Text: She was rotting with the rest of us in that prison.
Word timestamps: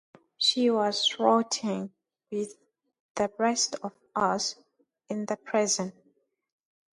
She 0.39 0.67
was 0.71 1.19
rotting 1.19 1.91
with 2.31 2.55
the 3.13 3.31
rest 3.37 3.75
of 3.83 3.93
us 4.15 4.55
in 5.09 5.27
that 5.27 5.43
prison. 5.43 5.93